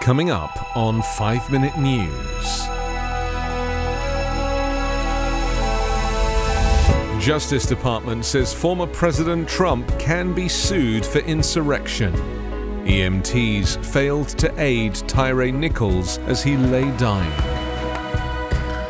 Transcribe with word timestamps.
Coming 0.00 0.30
up 0.30 0.74
on 0.74 1.02
5 1.02 1.52
Minute 1.52 1.76
News. 1.76 2.66
Justice 7.22 7.66
Department 7.66 8.24
says 8.24 8.54
former 8.54 8.86
President 8.86 9.46
Trump 9.46 9.86
can 9.98 10.32
be 10.32 10.48
sued 10.48 11.04
for 11.04 11.18
insurrection. 11.18 12.14
EMTs 12.86 13.84
failed 13.84 14.28
to 14.38 14.50
aid 14.58 14.94
Tyre 15.06 15.52
Nichols 15.52 16.16
as 16.20 16.42
he 16.42 16.56
lay 16.56 16.90
dying. 16.96 17.30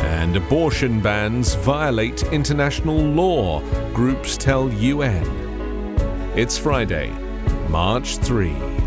And 0.00 0.36
abortion 0.36 1.00
bans 1.00 1.54
violate 1.54 2.22
international 2.24 2.98
law, 2.98 3.62
groups 3.94 4.36
tell 4.36 4.70
UN. 4.74 5.24
It's 6.36 6.58
Friday, 6.58 7.10
March 7.70 8.18
3. 8.18 8.78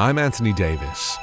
I'm 0.00 0.16
Anthony 0.16 0.54
Davis. 0.54 1.18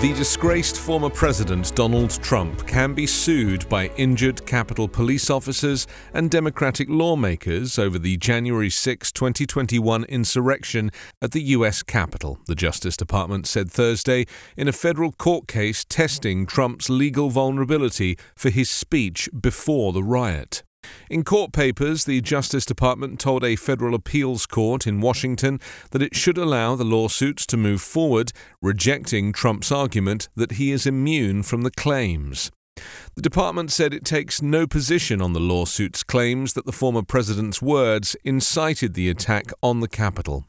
The 0.00 0.14
disgraced 0.16 0.78
former 0.78 1.10
president 1.10 1.74
Donald 1.74 2.10
Trump 2.22 2.68
can 2.68 2.94
be 2.94 3.04
sued 3.04 3.68
by 3.68 3.88
injured 3.96 4.46
Capitol 4.46 4.86
police 4.86 5.28
officers 5.28 5.88
and 6.14 6.30
Democratic 6.30 6.88
lawmakers 6.88 7.80
over 7.80 7.98
the 7.98 8.16
January 8.18 8.70
6, 8.70 9.10
2021 9.10 10.04
insurrection 10.04 10.92
at 11.20 11.32
the 11.32 11.42
U.S. 11.42 11.82
Capitol, 11.82 12.38
the 12.46 12.54
Justice 12.54 12.96
Department 12.96 13.48
said 13.48 13.72
Thursday 13.72 14.24
in 14.56 14.68
a 14.68 14.72
federal 14.72 15.10
court 15.10 15.48
case 15.48 15.84
testing 15.84 16.46
Trump's 16.46 16.88
legal 16.88 17.28
vulnerability 17.28 18.16
for 18.36 18.50
his 18.50 18.70
speech 18.70 19.28
before 19.40 19.92
the 19.92 20.04
riot. 20.04 20.62
In 21.10 21.24
court 21.24 21.52
papers, 21.52 22.04
the 22.04 22.20
Justice 22.20 22.64
Department 22.64 23.20
told 23.20 23.44
a 23.44 23.56
federal 23.56 23.94
appeals 23.94 24.46
court 24.46 24.86
in 24.86 25.00
Washington 25.00 25.60
that 25.90 26.02
it 26.02 26.16
should 26.16 26.38
allow 26.38 26.74
the 26.74 26.84
lawsuits 26.84 27.46
to 27.46 27.56
move 27.56 27.80
forward, 27.80 28.32
rejecting 28.62 29.32
Trump's 29.32 29.72
argument 29.72 30.28
that 30.36 30.52
he 30.52 30.70
is 30.70 30.86
immune 30.86 31.42
from 31.42 31.62
the 31.62 31.70
claims. 31.70 32.50
The 33.14 33.22
department 33.22 33.72
said 33.72 33.92
it 33.92 34.04
takes 34.04 34.42
no 34.42 34.66
position 34.66 35.20
on 35.20 35.32
the 35.32 35.40
lawsuit's 35.40 36.02
claims 36.02 36.52
that 36.54 36.66
the 36.66 36.72
former 36.72 37.02
president's 37.02 37.60
words 37.62 38.16
incited 38.24 38.94
the 38.94 39.08
attack 39.08 39.50
on 39.62 39.80
the 39.80 39.88
Capitol. 39.88 40.44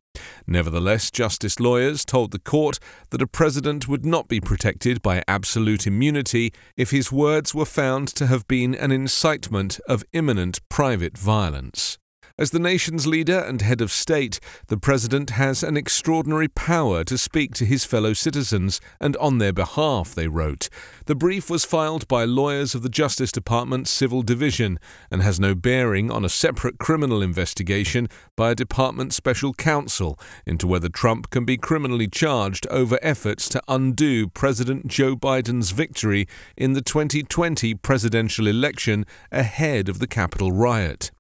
Nevertheless, 0.48 1.12
justice 1.12 1.60
lawyers 1.60 2.04
told 2.04 2.32
the 2.32 2.40
court 2.40 2.80
that 3.12 3.22
a 3.22 3.28
president 3.28 3.88
would 3.88 4.06
not 4.06 4.28
be 4.28 4.42
protected 4.42 5.02
by 5.02 5.24
absolute 5.28 5.88
immunity 5.88 6.54
if 6.76 6.92
his 6.92 7.12
words 7.12 7.54
were 7.54 7.66
found 7.66 8.08
to 8.10 8.28
have 8.28 8.48
been 8.48 8.76
an 8.76 8.92
incitement 8.92 9.80
of 9.88 10.04
imminent 10.14 10.60
private 10.70 11.18
violence. 11.18 11.98
As 12.40 12.52
the 12.52 12.58
nation's 12.60 13.06
leader 13.06 13.38
and 13.38 13.62
head 13.62 13.82
of 13.82 13.92
state, 13.92 14.40
the 14.68 14.78
president 14.78 15.32
has 15.32 15.62
an 15.62 15.76
extraordinary 15.76 16.48
power 16.48 17.04
to 17.04 17.18
speak 17.18 17.54
to 17.56 17.66
his 17.66 17.84
fellow 17.84 18.14
citizens 18.14 18.80
and 19.02 19.18
on 19.18 19.40
their 19.40 19.52
behalf, 19.52 20.16
they 20.16 20.30
wrote. 20.30 20.70
The 21.08 21.16
brief 21.16 21.50
was 21.50 21.66
filed 21.66 22.08
by 22.08 22.24
lawyers 22.24 22.74
of 22.74 22.82
the 22.82 22.88
Justice 22.88 23.34
Department's 23.34 23.92
Civil 23.92 24.22
Division 24.22 24.80
and 25.12 25.22
has 25.22 25.38
no 25.38 25.54
bearing 25.54 26.10
on 26.10 26.24
a 26.24 26.30
separate 26.30 26.80
criminal 26.80 27.22
investigation 27.22 28.08
by 28.38 28.52
a 28.52 28.56
department 28.56 29.14
special 29.14 29.54
counsel 29.54 30.18
into 30.46 30.66
whether 30.66 30.88
Trump 30.88 31.32
can 31.32 31.44
be 31.44 31.58
criminally 31.58 32.08
charged 32.08 32.66
over 32.68 32.98
efforts 33.02 33.50
to 33.50 33.62
undo 33.68 34.30
President 34.30 34.88
Joe 34.88 35.18
Biden's 35.18 35.72
victory 35.72 36.26
in 36.56 36.72
the 36.72 36.82
2020 36.82 37.76
presidential 37.76 38.48
election 38.48 39.06
ahead 39.30 39.90
of 39.90 40.00
the 40.00 40.08
Capitol 40.08 40.54
riot. 40.54 41.12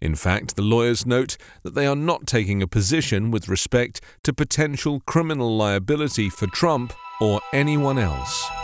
In 0.00 0.14
fact, 0.14 0.56
the 0.56 0.62
lawyers 0.62 1.06
note 1.06 1.36
that 1.62 1.74
they 1.74 1.86
are 1.86 1.96
not 1.96 2.26
taking 2.26 2.62
a 2.62 2.66
position 2.66 3.30
with 3.30 3.48
respect 3.48 4.00
to 4.22 4.32
potential 4.32 5.00
criminal 5.06 5.56
liability 5.56 6.28
for 6.28 6.46
Trump 6.46 6.92
or 7.20 7.40
anyone 7.52 7.98
else. 7.98 8.61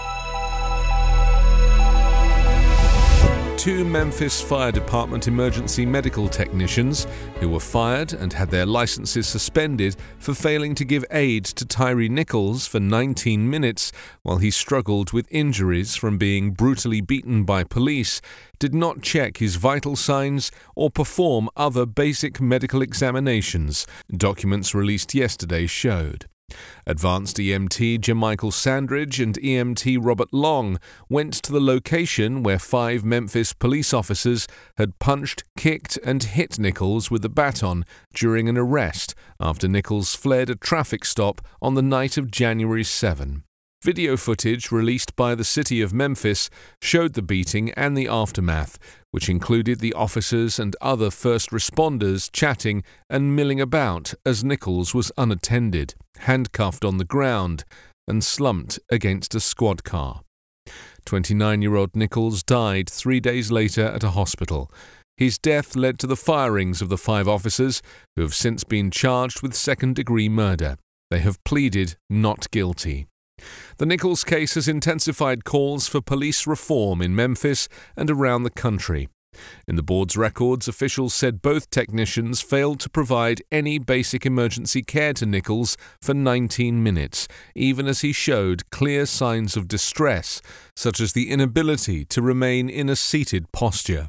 Two 3.69 3.84
Memphis 3.84 4.41
Fire 4.41 4.73
Department 4.73 5.29
emergency 5.29 5.84
medical 5.84 6.27
technicians 6.27 7.06
who 7.39 7.51
were 7.51 7.61
fired 7.61 8.15
and 8.15 8.33
had 8.33 8.51
their 8.51 8.65
licenses 8.65 9.29
suspended 9.29 9.95
for 10.19 10.33
failing 10.33 10.75
to 10.75 10.87
give 10.87 11.05
aid 11.11 11.45
to 11.45 11.67
Tyree 11.67 12.09
Nichols 12.09 12.67
for 12.67 12.81
19 12.81 13.51
minutes 13.51 13.93
while 14.23 14.39
he 14.39 14.51
struggled 14.51 15.12
with 15.12 15.28
injuries 15.31 15.97
from 15.97 16.17
being 16.17 16.53
brutally 16.53 17.03
beaten 17.03 17.45
by 17.45 17.62
police 17.62 18.23
did 18.59 18.75
not 18.75 19.03
check 19.03 19.37
his 19.37 19.57
vital 19.57 19.97
signs 19.97 20.51
or 20.75 20.89
perform 20.89 21.51
other 21.55 21.84
basic 21.84 22.41
medical 22.41 22.81
examinations, 22.81 23.87
documents 24.17 24.75
released 24.75 25.15
yesterday 25.15 25.67
showed. 25.67 26.25
Advanced 26.86 27.36
EMT 27.36 28.00
JaMichael 28.00 28.53
Sandridge 28.53 29.20
and 29.20 29.34
EMT 29.38 29.98
Robert 30.00 30.32
Long 30.32 30.78
went 31.09 31.34
to 31.34 31.53
the 31.53 31.60
location 31.60 32.42
where 32.42 32.59
five 32.59 33.04
Memphis 33.04 33.53
police 33.53 33.92
officers 33.92 34.47
had 34.78 34.98
punched, 34.98 35.44
kicked, 35.56 35.98
and 36.04 36.22
hit 36.22 36.59
Nichols 36.59 37.10
with 37.10 37.25
a 37.25 37.28
baton 37.28 37.84
during 38.14 38.48
an 38.48 38.56
arrest 38.56 39.14
after 39.38 39.69
Nichols 39.69 40.14
fled 40.14 40.48
a 40.48 40.54
traffic 40.54 41.04
stop 41.04 41.42
on 41.60 41.75
the 41.75 41.82
night 41.82 42.16
of 42.16 42.31
January 42.31 42.84
7. 42.84 43.44
Video 43.84 44.16
footage 44.16 44.72
released 44.72 45.15
by 45.15 45.37
the 45.37 45.44
city 45.44 45.81
of 45.81 45.93
Memphis 45.93 46.50
showed 46.83 47.12
the 47.12 47.22
beating 47.22 47.71
and 47.75 47.97
the 47.97 48.09
aftermath, 48.09 48.77
which 49.12 49.28
included 49.28 49.78
the 49.78 49.94
officers 49.94 50.59
and 50.59 50.75
other 50.81 51.12
first 51.12 51.50
responders 51.50 52.28
chatting 52.33 52.83
and 53.09 53.37
milling 53.37 53.61
about 53.61 54.15
as 54.27 54.43
Nichols 54.43 54.94
was 54.94 55.12
unattended, 55.16 55.94
handcuffed 56.19 56.84
on 56.84 56.99
the 56.99 57.05
ground, 57.05 57.65
and 58.09 58.25
slumped 58.25 58.81
against 58.91 59.37
a 59.37 59.41
squad 59.41 59.84
car. 59.84 60.22
29 61.05 61.62
year 61.62 61.77
old 61.77 61.95
Nichols 61.95 62.43
died 62.43 62.91
three 62.91 63.21
days 63.21 63.53
later 63.53 63.84
at 63.84 64.03
a 64.03 64.10
hospital. 64.10 64.72
His 65.16 65.39
death 65.39 65.77
led 65.77 66.00
to 66.00 66.09
the 66.09 66.16
firings 66.16 66.83
of 66.83 66.89
the 66.89 66.99
five 66.99 67.28
officers, 67.28 67.81
who 68.16 68.22
have 68.22 68.34
since 68.34 68.65
been 68.65 68.91
charged 68.91 69.41
with 69.41 69.55
second 69.55 69.95
degree 69.95 70.28
murder. 70.28 70.78
They 71.10 71.21
have 71.21 71.43
pleaded 71.45 71.97
not 72.10 72.50
guilty. 72.50 73.06
The 73.78 73.87
Nichols 73.87 74.25
case 74.25 74.54
has 74.54 74.69
intensified 74.69 75.44
calls 75.44 75.88
for 75.88 76.00
police 76.00 76.47
reform 76.47 77.03
in 77.03 77.15
Memphis 77.15 77.69
and 77.97 78.10
around 78.10 78.43
the 78.43 78.50
country. 78.50 79.09
In 79.66 79.76
the 79.76 79.82
board's 79.82 80.16
records, 80.16 80.69
officials 80.69 81.15
said 81.15 81.43
both 81.43 81.71
technicians 81.71 82.41
failed 82.41 82.81
to 82.81 82.91
provide 82.91 83.43
any 83.53 83.78
basic 83.78 84.27
emergency 84.27 84.82
care 84.82 85.12
to 85.15 85.27
Nichols 85.27 85.77
for 86.03 86.15
19 86.15 86.82
minutes, 86.82 87.28
even 87.54 87.87
as 87.87 88.00
he 88.00 88.12
showed 88.12 88.71
clear 88.71 89.06
signs 89.06 89.56
of 89.56 89.69
distress, 89.69 90.41
such 90.75 91.00
as 91.00 91.12
the 91.12 91.31
inability 91.31 92.04
to 92.06 92.22
remain 92.22 92.69
in 92.69 92.88
a 92.88 92.97
seated 92.97 93.50
posture. 93.53 94.09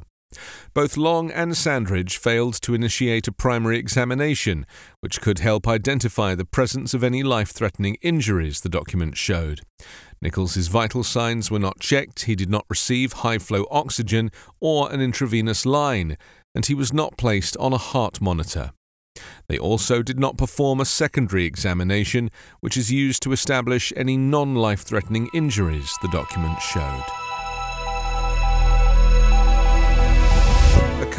Both 0.74 0.96
Long 0.96 1.30
and 1.30 1.56
Sandridge 1.56 2.16
failed 2.16 2.54
to 2.62 2.74
initiate 2.74 3.26
a 3.26 3.32
primary 3.32 3.78
examination, 3.78 4.64
which 5.00 5.20
could 5.20 5.40
help 5.40 5.66
identify 5.66 6.34
the 6.34 6.44
presence 6.44 6.94
of 6.94 7.02
any 7.02 7.22
life 7.22 7.50
threatening 7.50 7.96
injuries, 8.00 8.60
the 8.60 8.68
document 8.68 9.16
showed. 9.16 9.62
Nichols's 10.22 10.68
vital 10.68 11.02
signs 11.02 11.50
were 11.50 11.58
not 11.58 11.80
checked, 11.80 12.24
he 12.24 12.36
did 12.36 12.50
not 12.50 12.66
receive 12.68 13.14
high 13.14 13.38
flow 13.38 13.66
oxygen 13.70 14.30
or 14.60 14.92
an 14.92 15.00
intravenous 15.00 15.66
line, 15.66 16.16
and 16.54 16.66
he 16.66 16.74
was 16.74 16.92
not 16.92 17.16
placed 17.16 17.56
on 17.56 17.72
a 17.72 17.78
heart 17.78 18.20
monitor. 18.20 18.72
They 19.48 19.58
also 19.58 20.02
did 20.02 20.20
not 20.20 20.38
perform 20.38 20.80
a 20.80 20.84
secondary 20.84 21.44
examination, 21.44 22.30
which 22.60 22.76
is 22.76 22.92
used 22.92 23.22
to 23.24 23.32
establish 23.32 23.92
any 23.96 24.16
non 24.16 24.54
life 24.54 24.82
threatening 24.82 25.28
injuries, 25.34 25.92
the 26.02 26.08
document 26.08 26.60
showed. 26.60 27.29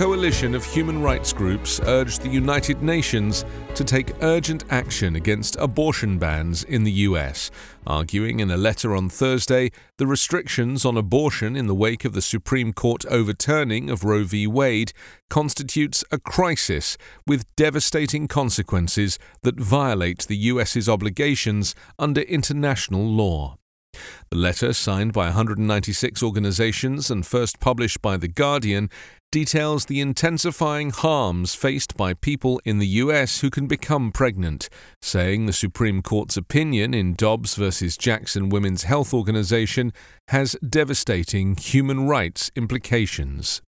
Coalition 0.01 0.55
of 0.55 0.65
human 0.65 0.99
rights 0.99 1.31
groups 1.31 1.79
urged 1.83 2.23
the 2.23 2.27
United 2.27 2.81
Nations 2.81 3.45
to 3.75 3.83
take 3.83 4.15
urgent 4.23 4.63
action 4.71 5.15
against 5.15 5.55
abortion 5.57 6.17
bans 6.17 6.63
in 6.63 6.83
the 6.83 6.91
US, 7.09 7.51
arguing 7.85 8.39
in 8.39 8.49
a 8.49 8.57
letter 8.57 8.95
on 8.95 9.09
Thursday 9.09 9.69
the 9.99 10.07
restrictions 10.07 10.85
on 10.85 10.97
abortion 10.97 11.55
in 11.55 11.67
the 11.67 11.75
wake 11.75 12.03
of 12.03 12.13
the 12.13 12.21
Supreme 12.23 12.73
Court 12.73 13.05
overturning 13.11 13.91
of 13.91 14.03
Roe 14.03 14.23
v. 14.23 14.47
Wade 14.47 14.91
constitutes 15.29 16.03
a 16.11 16.17
crisis 16.17 16.97
with 17.27 17.55
devastating 17.55 18.27
consequences 18.27 19.19
that 19.43 19.59
violate 19.59 20.25
the 20.25 20.37
US's 20.37 20.89
obligations 20.89 21.75
under 21.99 22.21
international 22.21 23.05
law. 23.05 23.59
The 24.29 24.37
letter, 24.37 24.73
signed 24.73 25.13
by 25.13 25.25
196 25.25 26.23
organizations 26.23 27.11
and 27.11 27.25
first 27.25 27.59
published 27.59 28.01
by 28.01 28.17
The 28.17 28.29
Guardian, 28.29 28.89
details 29.31 29.85
the 29.85 30.01
intensifying 30.01 30.89
harms 30.89 31.55
faced 31.55 31.95
by 31.95 32.13
people 32.13 32.61
in 32.65 32.79
the 32.79 32.87
US 32.87 33.39
who 33.39 33.49
can 33.49 33.65
become 33.65 34.11
pregnant, 34.11 34.67
saying 35.01 35.45
the 35.45 35.53
Supreme 35.53 36.01
Court's 36.01 36.35
opinion 36.35 36.93
in 36.93 37.13
Dobbs 37.13 37.55
v. 37.55 37.71
Jackson 37.97 38.49
Women's 38.49 38.83
Health 38.83 39.13
Organization 39.13 39.93
has 40.27 40.57
devastating 40.67 41.55
human 41.55 42.07
rights 42.07 42.51
implications. 42.57 43.61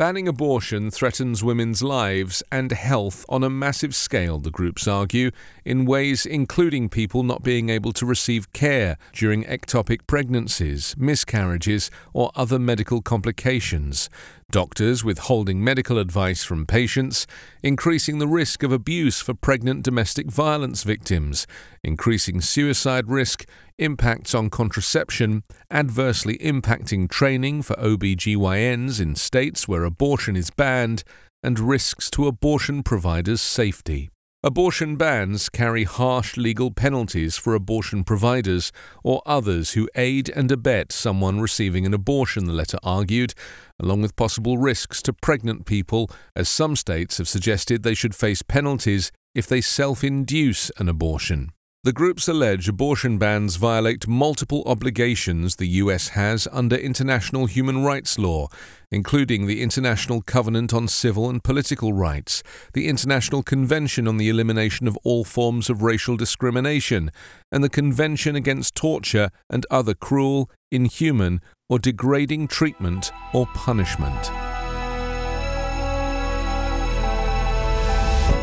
Banning 0.00 0.26
abortion 0.26 0.90
threatens 0.90 1.44
women's 1.44 1.82
lives 1.82 2.42
and 2.50 2.72
health 2.72 3.26
on 3.28 3.44
a 3.44 3.50
massive 3.50 3.94
scale, 3.94 4.38
the 4.38 4.50
groups 4.50 4.88
argue, 4.88 5.30
in 5.62 5.84
ways 5.84 6.24
including 6.24 6.88
people 6.88 7.22
not 7.22 7.42
being 7.42 7.68
able 7.68 7.92
to 7.92 8.06
receive 8.06 8.50
care 8.54 8.96
during 9.12 9.44
ectopic 9.44 10.06
pregnancies, 10.06 10.94
miscarriages, 10.96 11.90
or 12.14 12.30
other 12.34 12.58
medical 12.58 13.02
complications, 13.02 14.08
doctors 14.50 15.04
withholding 15.04 15.62
medical 15.62 15.98
advice 15.98 16.44
from 16.44 16.66
patients, 16.66 17.26
increasing 17.62 18.18
the 18.18 18.28
risk 18.28 18.62
of 18.62 18.72
abuse 18.72 19.20
for 19.20 19.34
pregnant 19.34 19.82
domestic 19.82 20.30
violence 20.30 20.82
victims, 20.82 21.46
increasing 21.82 22.40
suicide 22.40 23.08
risk, 23.08 23.48
impacts 23.78 24.34
on 24.34 24.50
contraception, 24.50 25.42
adversely 25.70 26.36
impacting 26.38 27.08
training 27.08 27.62
for 27.62 27.74
OBGYNs 27.76 29.00
in 29.00 29.14
states 29.14 29.66
where 29.66 29.84
abortion 29.84 30.36
is 30.36 30.50
banned, 30.50 31.02
and 31.42 31.58
risks 31.58 32.10
to 32.10 32.26
abortion 32.26 32.82
providers' 32.82 33.40
safety. 33.40 34.10
Abortion 34.42 34.96
bans 34.96 35.50
carry 35.50 35.84
harsh 35.84 36.38
legal 36.38 36.70
penalties 36.70 37.36
for 37.36 37.54
abortion 37.54 38.04
providers 38.04 38.72
or 39.04 39.20
others 39.26 39.72
who 39.72 39.86
aid 39.94 40.30
and 40.30 40.50
abet 40.50 40.92
someone 40.92 41.42
receiving 41.42 41.84
an 41.84 41.92
abortion, 41.92 42.46
the 42.46 42.54
letter 42.54 42.78
argued, 42.82 43.34
along 43.78 44.00
with 44.00 44.16
possible 44.16 44.56
risks 44.56 45.02
to 45.02 45.12
pregnant 45.12 45.66
people, 45.66 46.10
as 46.34 46.48
some 46.48 46.74
states 46.74 47.18
have 47.18 47.28
suggested 47.28 47.82
they 47.82 47.92
should 47.92 48.14
face 48.14 48.40
penalties 48.40 49.12
if 49.34 49.46
they 49.46 49.60
self 49.60 50.02
induce 50.02 50.70
an 50.78 50.88
abortion. 50.88 51.52
The 51.82 51.94
groups 51.94 52.28
allege 52.28 52.68
abortion 52.68 53.16
bans 53.16 53.56
violate 53.56 54.06
multiple 54.06 54.62
obligations 54.66 55.56
the 55.56 55.80
US 55.84 56.08
has 56.08 56.46
under 56.52 56.76
international 56.76 57.46
human 57.46 57.82
rights 57.82 58.18
law, 58.18 58.48
including 58.92 59.46
the 59.46 59.62
International 59.62 60.20
Covenant 60.20 60.74
on 60.74 60.88
Civil 60.88 61.30
and 61.30 61.42
Political 61.42 61.94
Rights, 61.94 62.42
the 62.74 62.86
International 62.86 63.42
Convention 63.42 64.06
on 64.06 64.18
the 64.18 64.28
Elimination 64.28 64.88
of 64.88 64.98
All 65.04 65.24
Forms 65.24 65.70
of 65.70 65.82
Racial 65.82 66.18
Discrimination, 66.18 67.10
and 67.50 67.64
the 67.64 67.70
Convention 67.70 68.36
Against 68.36 68.74
Torture 68.74 69.30
and 69.48 69.64
Other 69.70 69.94
Cruel, 69.94 70.50
Inhuman, 70.70 71.40
or 71.70 71.78
Degrading 71.78 72.48
Treatment 72.48 73.10
or 73.32 73.46
Punishment. 73.54 74.49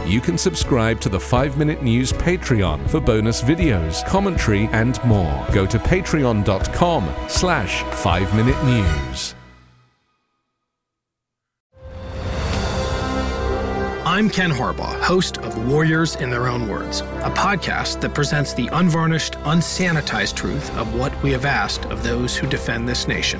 You 0.07 0.21
can 0.21 0.37
subscribe 0.37 0.99
to 1.01 1.09
the 1.09 1.19
5 1.19 1.57
Minute 1.57 1.83
News 1.83 2.13
Patreon 2.13 2.89
for 2.89 2.99
bonus 2.99 3.41
videos, 3.41 4.05
commentary, 4.07 4.67
and 4.71 5.03
more. 5.03 5.45
Go 5.51 5.65
to 5.65 5.77
patreon.com 5.77 7.13
slash 7.27 7.83
5 7.83 8.35
Minute 8.35 8.63
News. 8.63 9.35
I'm 14.05 14.29
Ken 14.29 14.49
Harbaugh, 14.49 14.99
host 15.01 15.37
of 15.39 15.67
Warriors 15.67 16.15
in 16.15 16.29
Their 16.29 16.47
Own 16.47 16.67
Words, 16.67 17.01
a 17.01 17.29
podcast 17.29 18.01
that 18.01 18.15
presents 18.15 18.53
the 18.53 18.67
unvarnished, 18.71 19.33
unsanitized 19.43 20.35
truth 20.35 20.75
of 20.77 20.95
what 20.95 21.13
we 21.21 21.31
have 21.33 21.45
asked 21.45 21.85
of 21.87 22.01
those 22.03 22.35
who 22.35 22.47
defend 22.47 22.89
this 22.89 23.07
nation. 23.07 23.39